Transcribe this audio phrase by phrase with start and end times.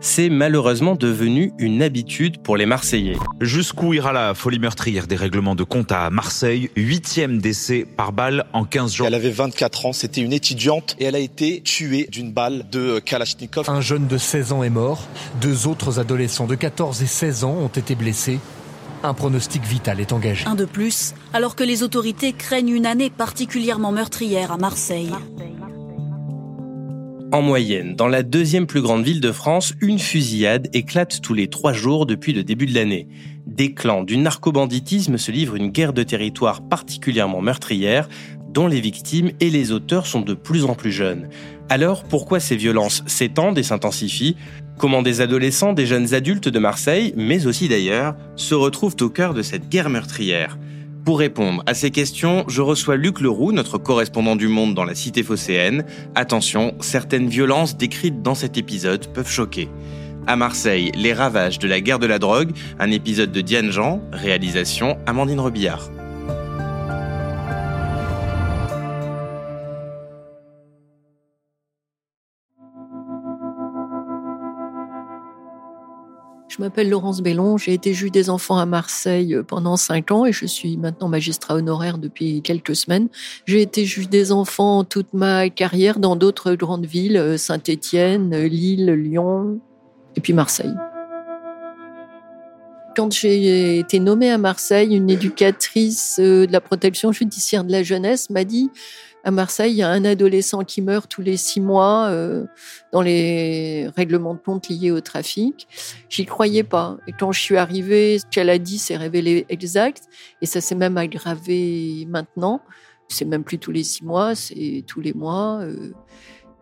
[0.00, 3.16] c'est malheureusement devenu une habitude pour les Marseillais.
[3.40, 6.70] Jusqu'où ira la folie meurtrière des règlements de compte à Marseille?
[6.76, 9.06] Huitième décès par balle en 15 jours.
[9.06, 12.98] Elle avait 24 ans, c'était une étudiante et elle a été tuée d'une balle de
[13.00, 13.68] Kalachnikov.
[13.68, 15.06] Un jeune de 16 ans est mort,
[15.40, 18.38] deux autres adolescents de 14 et 16 ans ont été blessés.
[19.02, 20.44] Un pronostic vital est engagé.
[20.46, 25.12] Un de plus, alors que les autorités craignent une année particulièrement meurtrière à Marseille.
[27.30, 31.48] En moyenne, dans la deuxième plus grande ville de France, une fusillade éclate tous les
[31.48, 33.06] trois jours depuis le début de l'année.
[33.46, 38.08] Des clans du narcobanditisme se livrent une guerre de territoire particulièrement meurtrière,
[38.48, 41.28] dont les victimes et les auteurs sont de plus en plus jeunes.
[41.68, 44.36] Alors, pourquoi ces violences s'étendent et s'intensifient?
[44.78, 49.34] Comment des adolescents, des jeunes adultes de Marseille, mais aussi d'ailleurs, se retrouvent au cœur
[49.34, 50.56] de cette guerre meurtrière?
[51.04, 54.94] Pour répondre à ces questions, je reçois Luc Leroux, notre correspondant du Monde dans la
[54.94, 55.84] cité phocéenne.
[56.14, 59.68] Attention, certaines violences décrites dans cet épisode peuvent choquer.
[60.26, 64.02] À Marseille, les ravages de la guerre de la drogue, un épisode de Diane Jean,
[64.12, 65.88] réalisation Amandine Robillard.
[76.58, 80.26] Je m'appelle Laurence Bellon, j'ai été juge des enfants à Marseille euh, pendant cinq ans
[80.26, 83.08] et je suis maintenant magistrat honoraire depuis quelques semaines.
[83.46, 88.48] J'ai été juge des enfants toute ma carrière dans d'autres grandes villes, euh, Saint-Étienne, euh,
[88.48, 89.60] Lille, Lyon
[90.16, 90.74] et puis Marseille.
[92.96, 98.30] Quand j'ai été nommée à Marseille, une éducatrice de la protection judiciaire de la jeunesse
[98.30, 98.72] m'a dit
[99.24, 102.44] à Marseille, il y a un adolescent qui meurt tous les six mois euh,
[102.92, 105.66] dans les règlements de compte liés au trafic.
[106.08, 106.98] J'y croyais pas.
[107.06, 110.04] Et quand je suis arrivée, ce qu'elle a dit s'est révélé exact.
[110.40, 112.60] Et ça s'est même aggravé maintenant.
[113.08, 115.60] C'est même plus tous les six mois, c'est tous les mois.
[115.62, 115.92] Euh.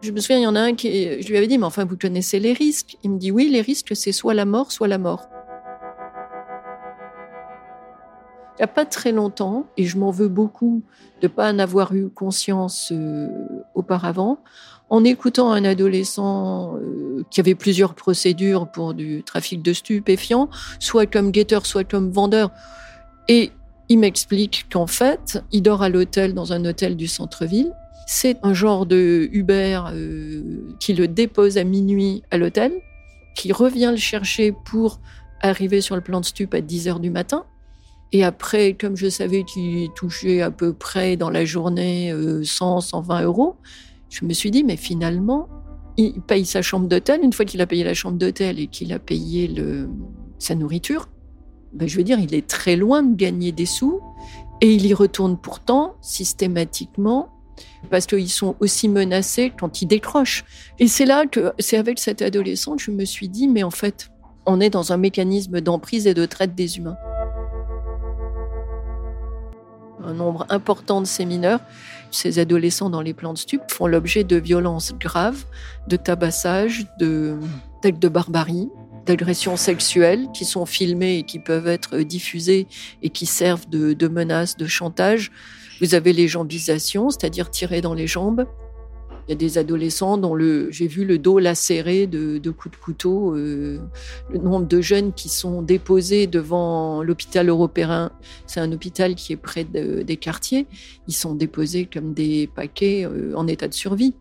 [0.02, 1.84] Je me souviens, il y en a un qui, je lui avais dit, mais enfin,
[1.84, 2.96] vous connaissez les risques.
[3.02, 5.28] Il me dit, oui, les risques, c'est soit la mort, soit la mort.
[8.56, 10.82] Il n'y a pas très longtemps, et je m'en veux beaucoup
[11.20, 13.28] de ne pas en avoir eu conscience euh,
[13.74, 14.38] auparavant,
[14.88, 21.04] en écoutant un adolescent euh, qui avait plusieurs procédures pour du trafic de stupéfiants, soit
[21.04, 22.50] comme guetteur, soit comme vendeur.
[23.28, 23.50] Et
[23.90, 27.72] il m'explique qu'en fait, il dort à l'hôtel dans un hôtel du centre-ville.
[28.06, 32.72] C'est un genre de Uber euh, qui le dépose à minuit à l'hôtel,
[33.34, 35.00] qui revient le chercher pour
[35.42, 37.44] arriver sur le plan de stup à 10 heures du matin.
[38.12, 42.12] Et après, comme je savais qu'il touchait à peu près dans la journée
[42.42, 43.56] 100, euh, 120 euros,
[44.08, 45.48] je me suis dit, mais finalement,
[45.96, 47.20] il paye sa chambre d'hôtel.
[47.22, 49.52] Une fois qu'il a payé la chambre d'hôtel et qu'il a payé
[50.38, 51.08] sa nourriture,
[51.72, 54.00] ben je veux dire, il est très loin de gagner des sous.
[54.60, 57.28] Et il y retourne pourtant systématiquement
[57.90, 60.44] parce qu'ils sont aussi menacés quand ils décrochent.
[60.78, 64.10] Et c'est là que, c'est avec cette adolescente, je me suis dit, mais en fait,
[64.46, 66.96] on est dans un mécanisme d'emprise et de traite des humains
[70.06, 71.60] un nombre important de ces mineurs,
[72.10, 75.44] ces adolescents dans les plans de stup, font l'objet de violences graves,
[75.88, 77.36] de tabassage, de
[77.82, 78.68] d'actes de barbarie,
[79.04, 82.66] d'agressions sexuelles qui sont filmées et qui peuvent être diffusées
[83.02, 85.30] et qui servent de, de menaces, de chantage.
[85.80, 88.46] Vous avez les jambisations, c'est-à-dire tirer dans les jambes.
[89.26, 90.38] Il y a des adolescents dont
[90.70, 93.34] j'ai vu le dos lacéré de, coups de couteau.
[93.34, 93.80] Euh,
[94.30, 98.12] le nombre de jeunes qui sont déposés devant l'hôpital européen,
[98.46, 100.66] c'est un hôpital qui est près des quartiers,
[101.08, 104.14] ils sont déposés comme des paquets euh, en état de survie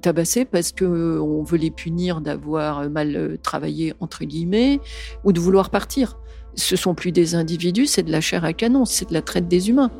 [0.00, 4.80] tabassés parce que euh, veut les punir d'avoir mal travaillé entre guillemets
[5.24, 6.18] ou de vouloir partir.
[6.54, 9.48] Ce sont plus des individus, c'est de la chair à canon, c'est de la traite
[9.48, 9.90] des humains.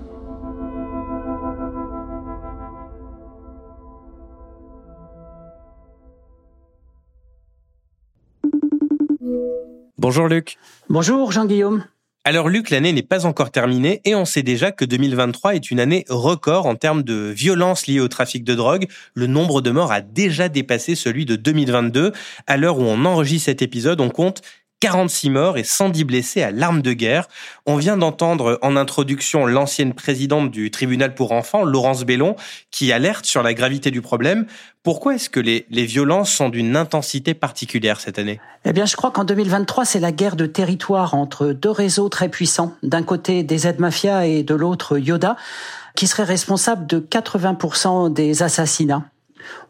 [9.99, 10.59] Bonjour Luc.
[10.89, 11.85] Bonjour Jean-Guillaume.
[12.25, 15.79] Alors Luc, l'année n'est pas encore terminée et on sait déjà que 2023 est une
[15.79, 18.89] année record en termes de violence liée au trafic de drogue.
[19.15, 22.13] Le nombre de morts a déjà dépassé celui de 2022.
[22.49, 24.43] À l'heure où on enregistre cet épisode, on compte
[24.81, 27.29] 46 morts et 110 blessés à l'arme de guerre.
[27.65, 32.37] On vient d'entendre en introduction l'ancienne présidente du tribunal pour enfants, Laurence Bellon,
[32.71, 34.47] qui alerte sur la gravité du problème.
[34.83, 38.39] Pourquoi est-ce que les, les violences sont d'une intensité particulière cette année?
[38.65, 42.29] Eh bien, je crois qu'en 2023, c'est la guerre de territoire entre deux réseaux très
[42.29, 42.75] puissants.
[42.83, 45.37] D'un côté, des aides mafias et de l'autre, Yoda,
[45.95, 49.05] qui serait responsable de 80% des assassinats.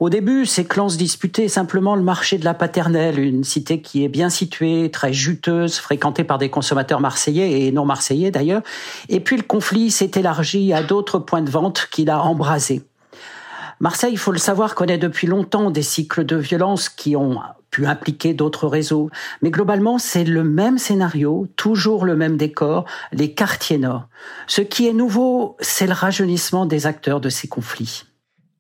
[0.00, 4.05] Au début, ces clans se disputaient simplement le marché de la Paternelle, une cité qui
[4.05, 8.62] est bien située, très juteuse, fréquentée par des consommateurs marseillais et non marseillais d'ailleurs.
[9.08, 12.82] Et puis le conflit s'est élargi à d'autres points de vente qu'il a embrasés.
[13.78, 17.40] Marseille, il faut le savoir, connaît depuis longtemps des cycles de violence qui ont
[17.70, 19.11] pu impliquer d'autres réseaux.
[19.43, 24.08] Mais globalement, c'est le même scénario, toujours le même décor, les quartiers nord.
[24.46, 28.05] Ce qui est nouveau, c'est le rajeunissement des acteurs de ces conflits.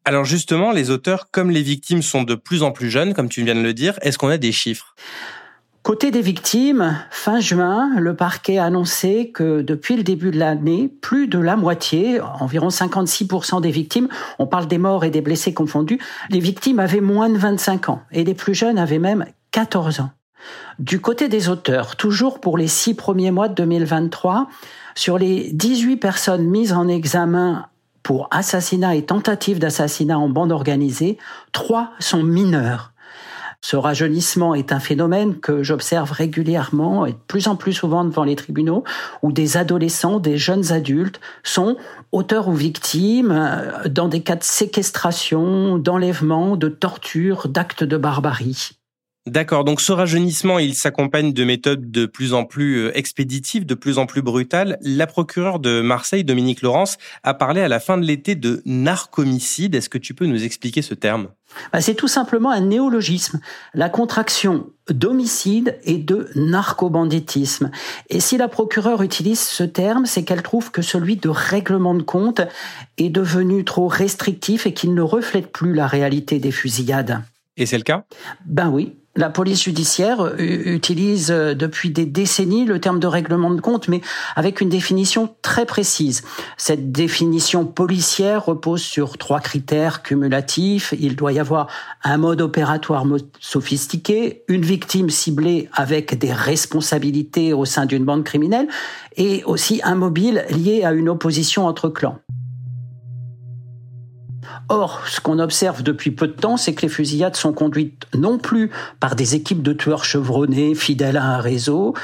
[0.08, 3.42] Alors justement, les auteurs comme les victimes sont de plus en plus jeunes, comme tu
[3.42, 3.98] viens de le dire.
[4.02, 4.94] Est-ce qu'on a des chiffres?
[5.82, 10.88] Côté des victimes, fin juin, le parquet a annoncé que depuis le début de l'année,
[11.00, 14.08] plus de la moitié, environ 56% des victimes,
[14.38, 15.98] on parle des morts et des blessés confondus,
[16.30, 20.10] les victimes avaient moins de 25 ans et les plus jeunes avaient même 14 ans.
[20.78, 24.46] Du côté des auteurs, toujours pour les six premiers mois de 2023,
[24.94, 27.66] sur les 18 personnes mises en examen
[28.06, 31.18] pour assassinat et tentative d'assassinat en bande organisée,
[31.50, 32.92] trois sont mineurs.
[33.62, 38.22] Ce rajeunissement est un phénomène que j'observe régulièrement et de plus en plus souvent devant
[38.22, 38.84] les tribunaux,
[39.22, 41.76] où des adolescents, des jeunes adultes sont
[42.12, 48.75] auteurs ou victimes euh, dans des cas de séquestration, d'enlèvement, de torture, d'actes de barbarie.
[49.26, 53.74] D'accord, donc ce rajeunissement, il s'accompagne de méthodes de plus en plus euh, expéditives, de
[53.74, 54.78] plus en plus brutales.
[54.82, 59.74] La procureure de Marseille, Dominique Laurence, a parlé à la fin de l'été de narcomicide.
[59.74, 61.26] Est-ce que tu peux nous expliquer ce terme?
[61.72, 63.40] Bah, C'est tout simplement un néologisme,
[63.74, 67.72] la contraction d'homicide et de narcobanditisme.
[68.10, 72.02] Et si la procureure utilise ce terme, c'est qu'elle trouve que celui de règlement de
[72.02, 72.42] compte
[72.96, 77.22] est devenu trop restrictif et qu'il ne reflète plus la réalité des fusillades.
[77.56, 78.04] Et c'est le cas?
[78.44, 83.60] Ben oui, la police judiciaire utilise euh, depuis des décennies le terme de règlement de
[83.60, 84.00] compte, mais
[84.36, 86.22] avec une définition très précise.
[86.56, 90.94] Cette définition policière repose sur trois critères cumulatifs.
[90.98, 91.68] Il doit y avoir
[92.04, 93.04] un mode opératoire
[93.40, 98.68] sophistiqué, une victime ciblée avec des responsabilités au sein d'une bande criminelle,
[99.16, 102.18] et aussi un mobile lié à une opposition entre clans.
[104.68, 108.36] Or, ce qu'on observe depuis peu de temps, c'est que les fusillades sont conduites non
[108.38, 111.94] plus par des équipes de tueurs chevronnés, fidèles à un réseau,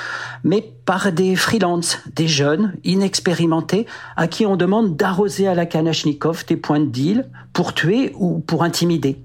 [0.44, 3.86] mais par des freelances, des jeunes, inexpérimentés,
[4.16, 8.38] à qui on demande d'arroser à la Kalachnikov des points de deal pour tuer ou
[8.38, 9.20] pour intimider.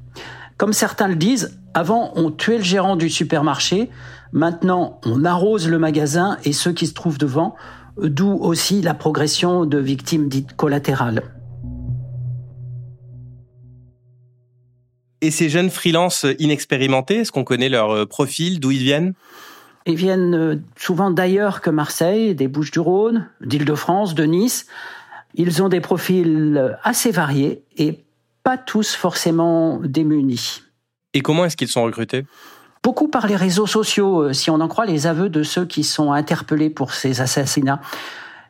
[0.57, 3.91] Comme certains le disent, avant on tuait le gérant du supermarché,
[4.31, 7.53] maintenant on arrose le magasin et ceux qui se trouvent devant,
[8.01, 11.36] d'où aussi la progression de victimes dites collatérales.
[15.21, 19.13] Et ces jeunes freelances inexpérimentés, est-ce qu'on connaît leur euh, profil, d'où ils viennent?
[19.87, 24.67] Ils viennent euh, souvent d'ailleurs que Marseille, des Bouches-du-Rhône, d'Île-de-France, de Nice.
[25.33, 28.03] Ils ont des profils euh, assez variés et
[28.43, 30.61] pas tous forcément démunis.
[31.13, 32.25] Et comment est-ce qu'ils sont recrutés?
[32.83, 36.11] Beaucoup par les réseaux sociaux, si on en croit les aveux de ceux qui sont
[36.11, 37.81] interpellés pour ces assassinats.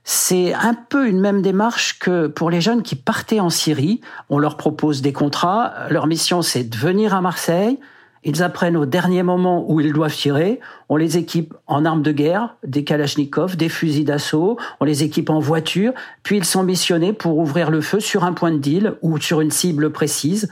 [0.09, 3.99] C'est un peu une même démarche que pour les jeunes qui partaient en Syrie.
[4.29, 5.73] On leur propose des contrats.
[5.89, 7.77] Leur mission, c'est de venir à Marseille.
[8.23, 10.61] Ils apprennent au dernier moment où ils doivent tirer.
[10.87, 14.57] On les équipe en armes de guerre, des kalachnikovs, des fusils d'assaut.
[14.79, 15.91] On les équipe en voiture.
[16.23, 19.41] Puis ils sont missionnés pour ouvrir le feu sur un point de deal ou sur
[19.41, 20.47] une cible précise.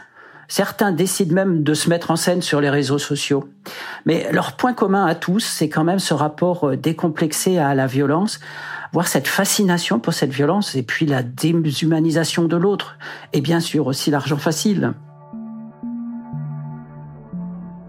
[0.49, 3.47] Certains décident même de se mettre en scène sur les réseaux sociaux.
[4.05, 8.41] Mais leur point commun à tous, c'est quand même ce rapport décomplexé à la violence
[8.95, 12.97] voir cette fascination pour cette violence et puis la déshumanisation de l'autre.
[13.33, 14.93] Et bien sûr aussi l'argent facile.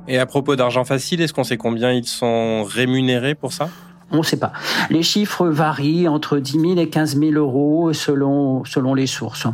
[0.08, 3.68] Et à propos d'argent facile, est-ce qu'on sait combien ils sont rémunérés pour ça?
[4.10, 4.52] On ne sait pas.
[4.90, 9.46] Les chiffres varient entre 10 000 et 15 000 euros selon, selon les sources.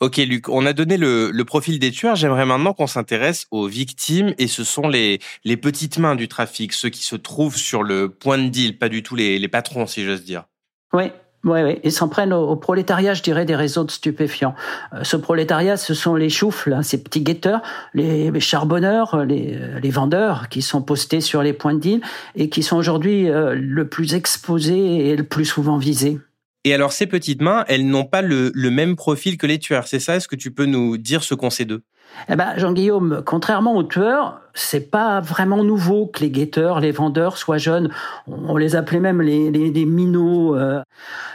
[0.00, 2.16] Ok Luc, on a donné le, profil des tueurs.
[2.16, 6.72] J'aimerais maintenant qu'on s'intéresse aux victimes et ce sont les, les petites mains du trafic,
[6.72, 10.04] ceux qui se trouvent sur le point de deal, pas du tout les, patrons si
[10.04, 10.44] j'ose dire.
[10.92, 11.04] Oui,
[11.44, 11.78] oui, oui.
[11.84, 14.54] Ils s'en prennent au, prolétariat, je dirais, des réseaux de stupéfiants.
[14.94, 17.62] Euh, ce prolétariat, ce sont les choufles, hein, ces petits guetteurs,
[17.94, 22.00] les, charbonneurs, les, les, vendeurs qui sont postés sur les points de deal
[22.34, 26.18] et qui sont aujourd'hui euh, le plus exposés et le plus souvent visés.
[26.64, 29.86] Et alors, ces petites mains, elles n'ont pas le, même profil que les tueurs.
[29.86, 31.82] C'est ça Est-ce que tu peux nous dire ce qu'on sait d'eux?
[32.28, 37.36] Eh ben, Jean-Guillaume, contrairement aux tueurs, c'est pas vraiment nouveau que les guetteurs, les vendeurs
[37.36, 37.90] soient jeunes.
[38.26, 40.56] On les appelait même les, les, minots.
[40.56, 40.80] Euh.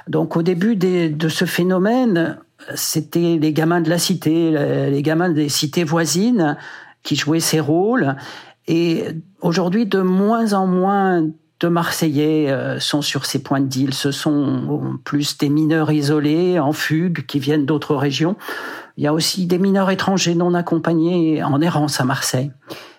[0.07, 2.39] Donc, au début de ce phénomène,
[2.73, 4.51] c'était les gamins de la cité,
[4.89, 6.57] les gamins des cités voisines
[7.03, 8.15] qui jouaient ces rôles.
[8.67, 9.03] Et
[9.41, 11.23] aujourd'hui, de moins en moins
[11.59, 13.93] de Marseillais euh, sont sur ces points de deal.
[13.93, 18.35] Ce sont plus des mineurs isolés, en fugue, qui viennent d'autres régions.
[18.97, 22.51] Il y a aussi des mineurs étrangers non accompagnés en errance à Marseille.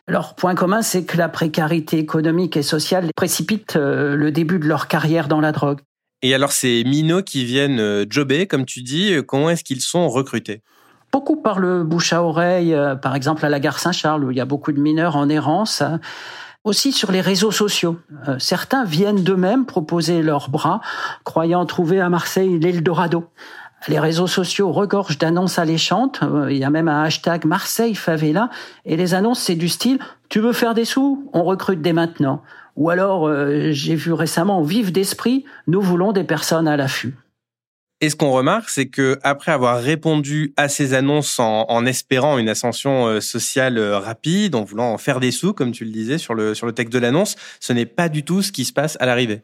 [0.09, 4.67] Leur point commun, c'est que la précarité économique et sociale précipite euh, le début de
[4.67, 5.81] leur carrière dans la drogue.
[6.23, 10.09] Et alors ces minots qui viennent euh, jobber, comme tu dis, comment est-ce qu'ils sont
[10.09, 10.63] recrutés?
[11.13, 14.41] Beaucoup par le bouche à oreille, par exemple à la gare Saint-Charles, où il y
[14.41, 15.83] a beaucoup de mineurs en errance
[16.65, 17.99] aussi sur les réseaux sociaux.
[18.29, 20.81] Euh, certains viennent d'eux-mêmes proposer leurs bras,
[21.25, 23.25] croyant trouver à Marseille l'Eldorado.
[23.89, 26.21] Les réseaux sociaux regorgent d'annonces alléchantes.
[26.23, 28.51] Euh, il y a même un hashtag Marseille Favela.
[28.85, 29.99] Et les annonces, c'est du style
[30.29, 31.31] Tu veux faire des sous?
[31.33, 32.43] On recrute dès maintenant.
[32.77, 37.17] Ou alors, euh, j'ai vu récemment Vive d'esprit, nous voulons des personnes à l'affût.
[38.03, 42.49] Et ce qu'on remarque, c'est que après avoir répondu à ces annonces en, espérant une
[42.49, 46.17] ascension euh, sociale euh, rapide, en voulant en faire des sous, comme tu le disais
[46.17, 48.73] sur le sur le texte de l'annonce, ce n'est pas du tout ce qui se
[48.73, 49.43] passe à l'arrivée.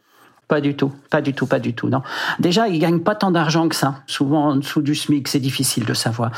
[0.48, 1.88] Pas du tout, pas du tout, pas du tout.
[1.88, 2.02] Non.
[2.38, 4.02] Déjà, ils gagnent pas tant d'argent que ça.
[4.06, 6.30] Souvent en dessous du SMIC, c'est difficile de savoir.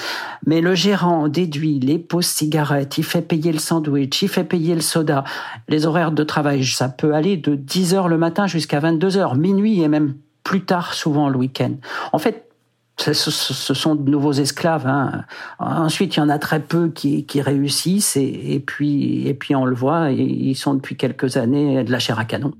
[0.46, 4.74] Mais le gérant déduit les pauses cigarettes, il fait payer le sandwich, il fait payer
[4.74, 5.24] le soda.
[5.68, 9.34] Les horaires de travail, ça peut aller de 10 heures le matin jusqu'à 22 heures,
[9.34, 10.14] minuit et même
[10.48, 11.74] plus tard, souvent le week-end.
[12.14, 12.48] En fait,
[12.96, 14.86] ce, sont de nouveaux esclaves.
[14.86, 15.24] Hein.
[15.58, 19.74] Ensuite, il y en a très peu qui, réussissent et, puis, et puis on le
[19.74, 22.52] voit, ils sont depuis quelques années de la chair à canon.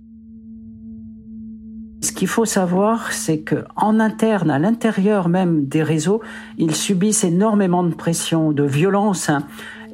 [2.02, 6.21] Ce qu'il faut savoir, c'est que en interne, à l'intérieur même des réseaux,
[6.59, 9.30] ils subissent énormément de pression, de violence.
[9.30, 9.45] Hein.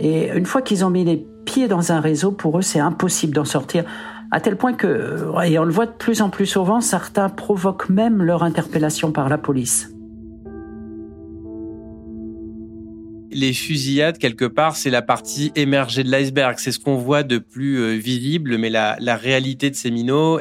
[0.01, 3.35] Et une fois qu'ils ont mis les pieds dans un réseau, pour eux, c'est impossible
[3.35, 3.85] d'en sortir
[4.35, 7.89] à tel point que, et on le voit de plus en plus souvent, certains provoquent
[7.89, 9.91] même leur interpellation par la police.
[13.37, 16.55] les fusillades, quelque part, c'est la partie émergée de l'iceberg.
[16.59, 20.41] C'est ce qu'on voit de plus euh, visible, mais la, réalité de ces minots, euh,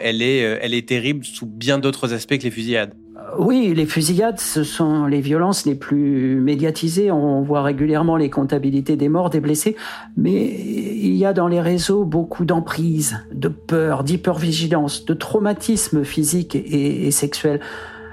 [0.61, 2.93] elle est terrible sous bien d'autres aspects que les fusillades.
[3.37, 7.11] Oui, les fusillades, ce sont les violences les plus médiatisées.
[7.11, 9.75] On voit régulièrement les comptabilités des morts, des blessés.
[10.17, 16.55] Mais il y a dans les réseaux beaucoup d'emprise, de peur, d'hypervigilance, de traumatisme physique
[16.55, 17.59] et, sexuel.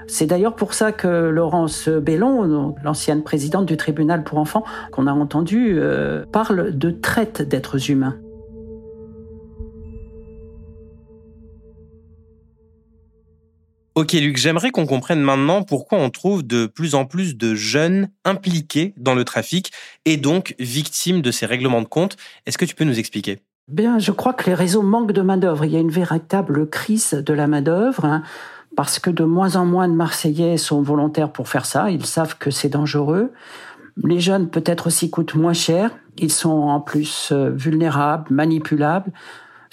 [0.07, 5.13] C'est d'ailleurs pour ça que Laurence Bellon, l'ancienne présidente du tribunal pour enfants, qu'on a
[5.13, 8.17] entendu, euh, parle de traite d'êtres humains.
[13.93, 18.09] Ok Luc, j'aimerais qu'on comprenne maintenant pourquoi on trouve de plus en plus de jeunes
[18.23, 19.71] impliqués dans le trafic
[20.05, 22.15] et donc victimes de ces règlements de compte.
[22.45, 23.39] Est-ce que tu peux nous expliquer?
[23.67, 25.65] Bien, je crois que les réseaux manquent de main-d'œuvre.
[25.65, 28.05] Il y a une véritable crise de la main-d'œuvre.
[28.05, 28.23] Hein,
[28.75, 31.91] parce que de moins en moins de Marseillais sont volontaires pour faire ça.
[31.91, 33.31] Ils savent que c'est dangereux.
[34.03, 35.91] Les jeunes peut-être aussi coûtent moins cher.
[36.17, 39.11] Ils sont en plus euh, vulnérables, manipulables.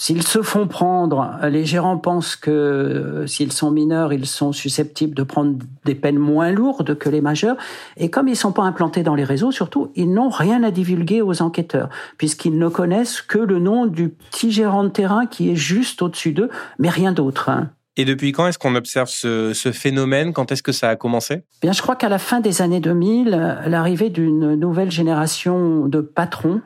[0.00, 5.12] S'ils se font prendre, les gérants pensent que euh, s'ils sont mineurs, ils sont susceptibles
[5.12, 7.56] de prendre des peines moins lourdes que les majeurs.
[7.96, 11.20] Et comme ils sont pas implantés dans les réseaux, surtout, ils n'ont rien à divulguer
[11.20, 15.56] aux enquêteurs, puisqu'ils ne connaissent que le nom du petit gérant de terrain qui est
[15.56, 17.48] juste au-dessus d'eux, mais rien d'autre.
[17.48, 17.70] Hein.
[17.96, 20.32] Et depuis quand est-ce qu'on observe ce, ce, phénomène?
[20.32, 21.42] Quand est-ce que ça a commencé?
[21.60, 26.60] Bien, je crois qu'à la fin des années 2000, l'arrivée d'une nouvelle génération de patrons,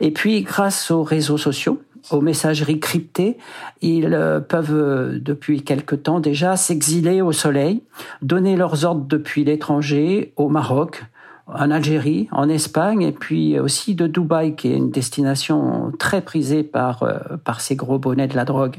[0.00, 1.78] et puis grâce aux réseaux sociaux,
[2.10, 3.38] aux messageries cryptées,
[3.80, 7.82] ils euh, peuvent euh, depuis quelque temps déjà s'exiler au soleil,
[8.22, 11.04] donner leurs ordres depuis l'étranger, au Maroc,
[11.46, 16.62] en Algérie, en Espagne, et puis aussi de Dubaï, qui est une destination très prisée
[16.62, 18.76] par, euh, par ces gros bonnets de la drogue.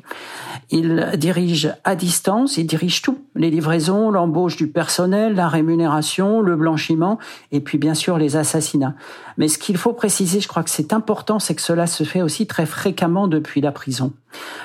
[0.71, 3.19] Il dirige à distance, il dirige tout.
[3.35, 7.19] Les livraisons, l'embauche du personnel, la rémunération, le blanchiment,
[7.51, 8.95] et puis bien sûr les assassinats.
[9.37, 12.21] Mais ce qu'il faut préciser, je crois que c'est important, c'est que cela se fait
[12.21, 14.13] aussi très fréquemment depuis la prison.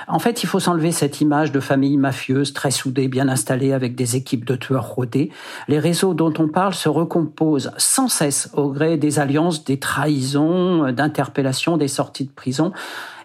[0.07, 3.95] En fait, il faut s'enlever cette image de famille mafieuse, très soudée, bien installée, avec
[3.95, 5.31] des équipes de tueurs rodés.
[5.67, 10.91] Les réseaux dont on parle se recomposent sans cesse au gré des alliances, des trahisons,
[10.91, 12.71] d'interpellations, des sorties de prison.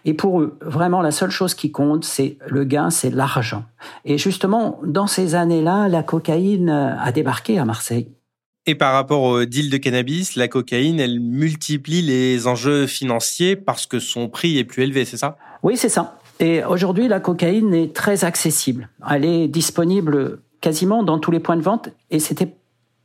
[0.05, 3.65] Et pour eux, vraiment, la seule chose qui compte, c'est le gain, c'est l'argent.
[4.05, 8.09] Et justement, dans ces années-là, la cocaïne a débarqué à Marseille.
[8.67, 13.85] Et par rapport au deal de cannabis, la cocaïne, elle multiplie les enjeux financiers parce
[13.85, 15.37] que son prix est plus élevé, c'est ça?
[15.61, 16.17] Oui, c'est ça.
[16.39, 18.89] Et aujourd'hui, la cocaïne est très accessible.
[19.09, 22.55] Elle est disponible quasiment dans tous les points de vente et c'était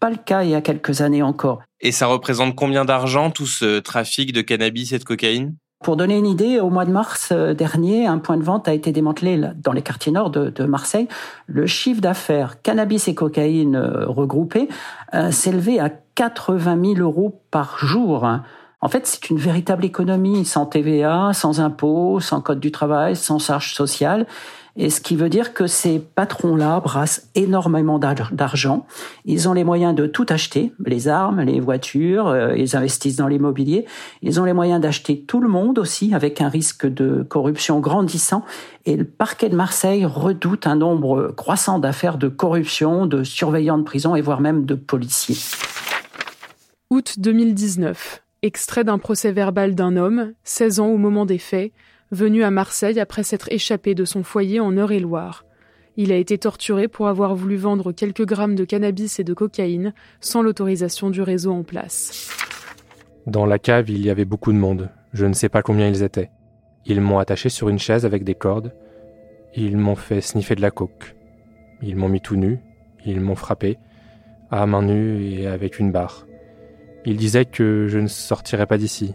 [0.01, 1.63] pas le cas il y a quelques années encore.
[1.81, 5.55] Et ça représente combien d'argent tout ce trafic de cannabis et de cocaïne?
[5.83, 8.75] Pour donner une idée, au mois de mars euh, dernier, un point de vente a
[8.75, 11.09] été démantelé dans les quartiers nord de, Marseille.
[11.47, 14.69] Le chiffre d'affaires cannabis et cocaïne euh, regroupés
[15.15, 18.29] euh, s'élevait à 80 000 euros par jour.
[18.83, 23.39] En fait, c'est une véritable économie sans TVA, sans impôts, sans code du travail, sans
[23.39, 24.27] charges sociales.
[24.77, 28.87] Et ce qui veut dire que ces patrons-là brassent énormément d'argent.
[29.27, 33.27] Ils ont les moyens de tout acheter, les armes, les voitures, euh, ils investissent dans
[33.27, 33.85] l'immobilier.
[34.23, 38.45] Ils ont les moyens d'acheter tout le monde aussi, avec un risque de corruption grandissant.
[38.87, 43.85] Et le parquet de Marseille redoute un nombre croissant d'affaires de corruption, de surveillants de
[43.85, 45.37] prison et voire même de policiers.
[46.91, 48.23] Août 2019.
[48.43, 51.73] Extrait d'un procès verbal d'un homme, 16 ans au moment des faits,
[52.11, 55.45] venu à Marseille après s'être échappé de son foyer en Eure-et-Loire.
[55.99, 59.93] Il a été torturé pour avoir voulu vendre quelques grammes de cannabis et de cocaïne
[60.23, 62.31] sans l'autorisation du réseau en place.
[63.27, 64.89] Dans la cave, il y avait beaucoup de monde.
[65.13, 66.31] Je ne sais pas combien ils étaient.
[66.87, 68.73] Ils m'ont attaché sur une chaise avec des cordes.
[69.55, 71.15] Ils m'ont fait sniffer de la coke.
[71.83, 72.59] Ils m'ont mis tout nu.
[73.05, 73.77] Ils m'ont frappé,
[74.51, 76.27] à main nue et avec une barre.
[77.07, 79.14] Ils disaient que je ne sortirais pas d'ici.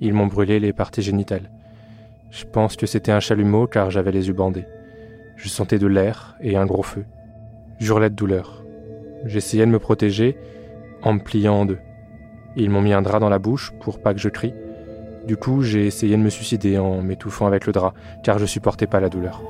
[0.00, 1.50] Ils m'ont brûlé les parties génitales.
[2.30, 4.66] Je pense que c'était un chalumeau car j'avais les yeux bandés.
[5.36, 7.04] Je sentais de l'air et un gros feu.
[7.78, 8.64] J'hurlais de douleur.
[9.24, 10.36] J'essayais de me protéger
[11.02, 11.78] en me pliant en deux.
[12.56, 14.54] Ils m'ont mis un drap dans la bouche pour pas que je crie.
[15.26, 18.88] Du coup, j'ai essayé de me suicider en m'étouffant avec le drap, car je supportais
[18.88, 19.42] pas la douleur.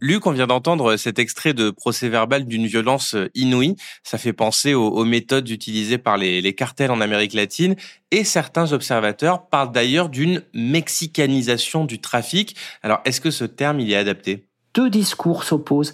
[0.00, 3.76] Luc, on vient d'entendre cet extrait de procès verbal d'une violence inouïe.
[4.02, 7.76] Ça fait penser aux, méthodes utilisées par les, les, cartels en Amérique latine.
[8.10, 12.56] Et certains observateurs parlent d'ailleurs d'une mexicanisation du trafic.
[12.82, 14.46] Alors, est-ce que ce terme, il est adapté?
[14.74, 15.92] Deux discours s'opposent.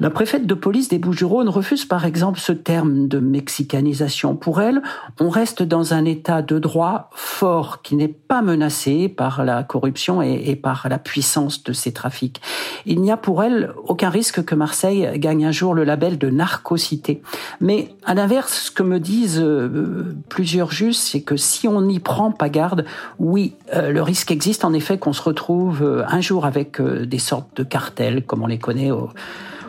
[0.00, 4.36] La préfète de police des Bouches-du-Rhône refuse par exemple ce terme de mexicanisation.
[4.36, 4.80] Pour elle,
[5.20, 10.22] on reste dans un état de droit fort qui n'est pas menacé par la corruption
[10.22, 12.40] et, par la puissance de ces trafics.
[12.86, 16.30] Il n'y a pour elle aucun risque que Marseille gagne un jour le label de
[16.30, 17.22] narcocité.
[17.60, 22.00] Mais à l'inverse, ce que me disent euh, plusieurs juges, c'est que si on n'y
[22.00, 22.86] prend pas garde,
[23.18, 27.18] oui, euh, le risque existe en effet qu'on se retrouve euh, un jour avec des
[27.18, 29.10] sortes de cartels comme on les connaît au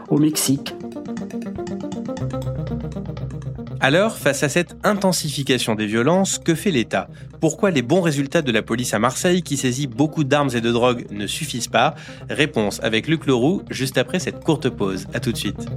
[0.09, 0.73] au Mexique.
[3.79, 7.09] Alors, face à cette intensification des violences, que fait l'État?
[7.41, 10.71] Pourquoi les bons résultats de la police à Marseille, qui saisit beaucoup d'armes et de
[10.71, 11.95] drogues, ne suffisent pas?
[12.29, 15.07] Réponse avec Luc Leroux, juste après cette courte pause.
[15.13, 15.67] A tout de suite.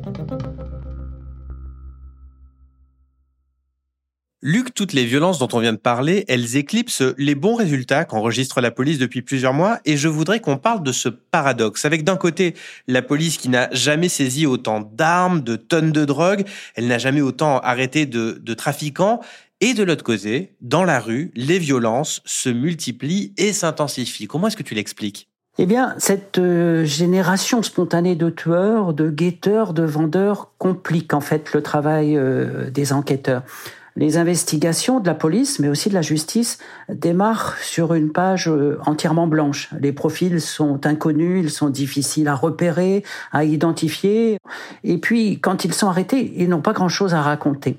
[4.42, 8.60] Luc, toutes les violences dont on vient de parler, elles éclipsent les bons résultats qu'enregistre
[8.60, 11.86] la police depuis plusieurs mois et je voudrais qu'on parle de ce paradoxe.
[11.86, 12.54] Avec d'un côté
[12.86, 16.44] la police qui n'a jamais saisi autant d'armes, de tonnes de drogue,
[16.74, 19.20] elle n'a jamais autant arrêté de, trafiquants
[19.62, 24.26] et de l'autre côté, dans la rue, les violences se multiplient et s'intensifient.
[24.26, 25.30] Comment est-ce que tu l'expliques?
[25.58, 31.54] Eh bien, cette euh, génération spontanée de tueurs, de guetteurs, de vendeurs complique en fait
[31.54, 33.42] le travail euh, des enquêteurs.
[33.96, 36.58] Les investigations de la police, mais aussi de la justice,
[36.90, 39.70] démarrent sur une page euh, entièrement blanche.
[39.80, 44.38] Les profils sont inconnus, ils sont difficiles à repérer, à identifier.
[44.84, 47.78] Et puis, quand ils sont arrêtés, ils n'ont pas grand-chose à raconter.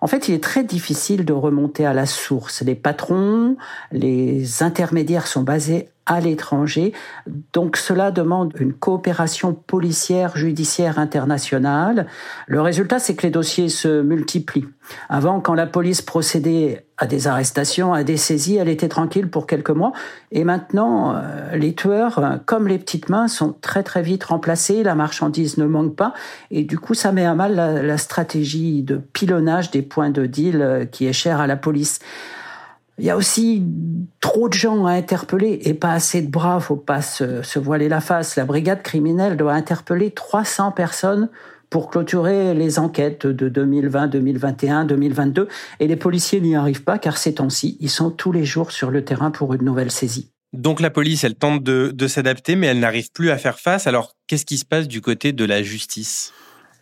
[0.00, 2.62] En fait, il est très difficile de remonter à la source.
[2.62, 3.56] Les patrons,
[3.90, 6.92] les intermédiaires sont basés à l'étranger.
[7.52, 12.06] Donc cela demande une coopération policière judiciaire internationale.
[12.46, 14.66] Le résultat, c'est que les dossiers se multiplient.
[15.08, 19.46] Avant, quand la police procédait à des arrestations, à des saisies, elle était tranquille pour
[19.46, 19.92] quelques mois.
[20.30, 24.82] Et maintenant, euh, les tueurs, comme les petites mains, sont très très vite remplacés.
[24.82, 26.12] La marchandise ne manque pas.
[26.50, 30.26] Et du coup, ça met à mal la, la stratégie de pilonnage des points de
[30.26, 31.98] deal euh, qui est chère à la police.
[32.98, 33.64] Il y a aussi
[34.20, 38.00] trop de gens à interpeller et pas assez de bras, faut pas se, voiler la
[38.00, 38.36] face.
[38.36, 41.28] La brigade criminelle doit interpeller 300 personnes
[41.70, 45.48] pour clôturer les enquêtes de 2020, 2021, 2022
[45.80, 48.92] et les policiers n'y arrivent pas car ces temps-ci, ils sont tous les jours sur
[48.92, 50.30] le terrain pour une nouvelle saisie.
[50.52, 53.88] Donc la police, elle tente de s'adapter mais elle n'arrive plus à faire face.
[53.88, 56.32] Alors qu'est-ce qui se passe du côté de la justice?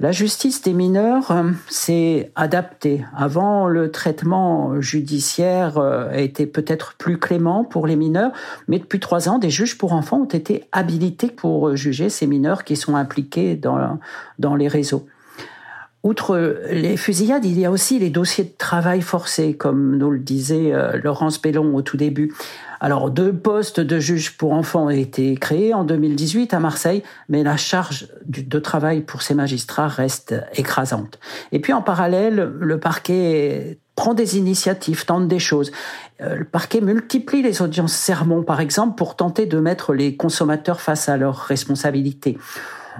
[0.03, 3.05] La justice des mineurs euh, s'est adaptée.
[3.17, 8.33] Avant, le traitement judiciaire euh, était peut-être plus clément pour les mineurs,
[8.67, 12.65] mais depuis trois ans, des juges pour enfants ont été habilités pour juger ces mineurs
[12.65, 14.01] qui sont impliqués dans,
[14.41, 15.07] dans les réseaux.
[16.03, 16.37] Outre
[16.73, 20.73] les fusillades, il y a aussi les dossiers de travail forcé, comme nous le disait
[20.73, 22.35] euh, Laurence Bellon au tout début.
[22.85, 27.45] Alors, deux postes de juge pour enfants ont été créés en 2018 à Marseille, mais
[27.45, 31.21] la charge de travail pour ces magistrats reste écrasante.
[31.53, 35.71] Et puis, en parallèle, le parquet prend des initiatives, tente des choses.
[36.21, 40.81] Euh, le parquet multiplie les audiences sermons, par exemple, pour tenter de mettre les consommateurs
[40.81, 42.37] face à leurs responsabilités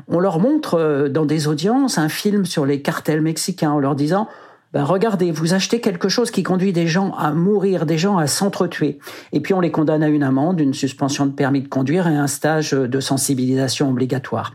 [0.09, 3.95] on leur montre euh, dans des audiences un film sur les cartels mexicains en leur
[3.95, 4.27] disant
[4.73, 8.27] ben regardez, vous achetez quelque chose qui conduit des gens à mourir, des gens à
[8.27, 8.99] s'entretuer.
[9.33, 12.17] Et puis on les condamne à une amende, une suspension de permis de conduire et
[12.17, 14.55] un stage de sensibilisation obligatoire.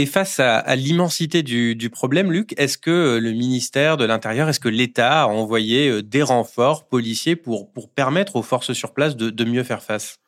[0.00, 4.60] Et face à, l'immensité du, problème, Luc, est-ce que euh, le ministère de l'Intérieur, est-ce
[4.60, 9.16] que l'État a envoyé euh, des renforts policiers pour, pour permettre aux forces sur place
[9.16, 10.20] de, mieux faire face?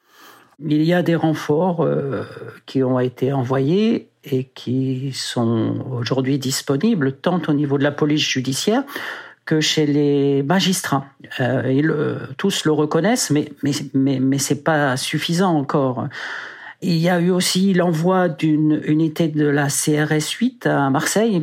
[0.59, 2.25] Il y a des renforts euh,
[2.67, 8.29] qui ont été envoyés et qui sont aujourd'hui disponibles tant au niveau de la police
[8.29, 8.83] judiciaire
[9.59, 11.07] chez les magistrats.
[11.41, 11.93] ils,
[12.37, 16.07] tous le reconnaissent, mais, mais, mais, c'est pas suffisant encore.
[16.83, 21.43] Il y a eu aussi l'envoi d'une unité de la CRS 8 à Marseille,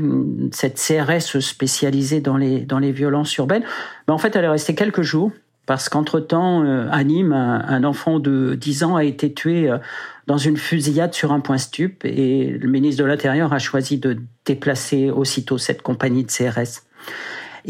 [0.51, 3.63] cette CRS spécialisée dans les, violences urbaines.
[4.07, 5.31] Mais en fait, elle est restée quelques jours
[5.67, 9.77] parce qu'entre-temps, euh, à Nîmes, un, enfant de 10 ans a été tué euh,
[10.25, 14.17] dans une fusillade sur un point stup et le ministre de l'Intérieur a choisi de
[14.45, 16.83] déplacer aussitôt cette compagnie de CRS.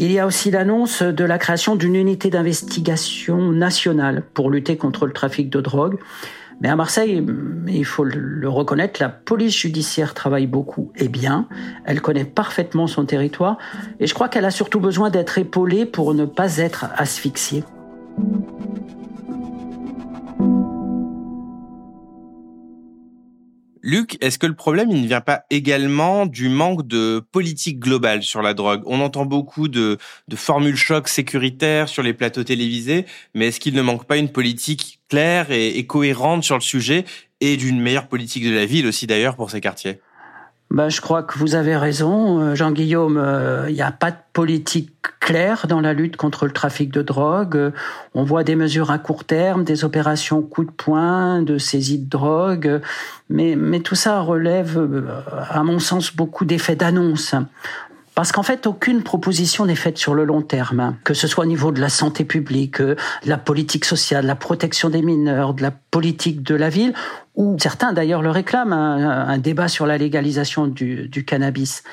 [0.00, 5.06] Il y a aussi l'annonce de la création d'une unité d'investigation nationale pour lutter contre
[5.06, 5.98] le trafic de drogue.
[6.60, 7.24] Mais à Marseille,
[7.66, 11.48] il faut le reconnaître, la police judiciaire travaille beaucoup et bien.
[11.84, 13.58] Elle connaît parfaitement son territoire
[13.98, 17.64] et je crois qu'elle a surtout besoin d'être épaulée pour ne pas être asphyxiée.
[23.88, 28.22] Luc, est-ce que le problème, il ne vient pas également du manque de politique globale
[28.22, 28.82] sur la drogue?
[28.84, 29.96] On entend beaucoup de,
[30.34, 35.00] formules chocs sécuritaires sur les plateaux télévisés, mais est-ce qu'il ne manque pas une politique
[35.08, 37.06] claire et cohérente sur le sujet
[37.40, 40.02] et d'une meilleure politique de la ville aussi d'ailleurs pour ces quartiers?
[40.70, 43.14] Ben, je crois que vous avez raison, euh, Jean-Guillaume.
[43.14, 47.00] Il euh, n'y a pas de politique claire dans la lutte contre le trafic de
[47.00, 47.72] drogue.
[48.14, 52.08] On voit des mesures à court terme, des opérations coup de poing, de saisie de
[52.08, 52.80] drogue,
[53.30, 55.02] mais, mais tout ça relève, euh,
[55.48, 57.34] à mon sens, beaucoup d'effets d'annonce.
[58.18, 61.46] Parce qu'en fait, aucune proposition n'est faite sur le long terme, que ce soit au
[61.46, 65.62] niveau de la santé publique, de la politique sociale, de la protection des mineurs, de
[65.62, 66.94] la politique de la ville,
[67.36, 71.84] ou certains d'ailleurs le réclament, un, débat sur la légalisation du, cannabis.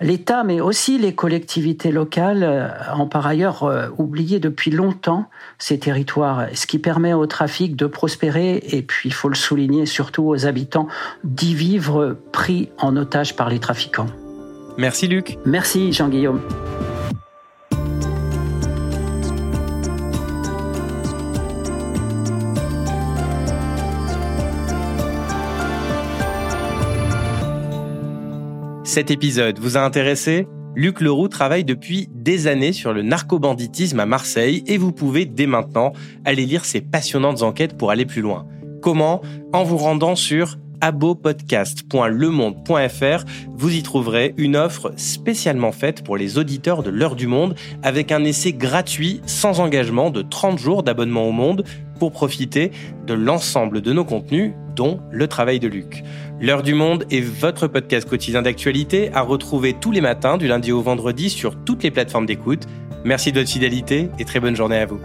[0.00, 5.28] L'État, mais aussi les collectivités locales, euh, ont par ailleurs euh, oublié depuis longtemps
[5.58, 9.84] ces territoires, ce qui permet au trafic de prospérer et puis, il faut le souligner,
[9.84, 10.88] surtout aux habitants,
[11.24, 14.08] d'y vivre pris en otage par les trafiquants.
[14.78, 15.38] Merci Luc.
[15.44, 16.40] Merci Jean-Guillaume.
[28.84, 30.46] Cet épisode vous a intéressé?
[30.76, 35.46] Luc Leroux travaille depuis des années sur le narcobanditisme à Marseille et vous pouvez dès
[35.46, 35.92] maintenant
[36.24, 38.46] aller lire ses passionnantes enquêtes pour aller plus loin.
[38.80, 39.22] Comment?
[39.52, 46.82] En vous rendant sur abopodcast.lemonde.fr, vous y trouverez une offre spécialement faite pour les auditeurs
[46.82, 51.32] de l'heure du monde avec un essai gratuit sans engagement de 30 jours d'abonnement au
[51.32, 51.64] monde
[51.98, 52.70] pour profiter
[53.06, 56.04] de l'ensemble de nos contenus, dont le travail de Luc.
[56.40, 60.70] L'heure du monde est votre podcast quotidien d'actualité à retrouver tous les matins du lundi
[60.70, 62.66] au vendredi sur toutes les plateformes d'écoute.
[63.04, 65.00] Merci de votre fidélité et très bonne journée à vous.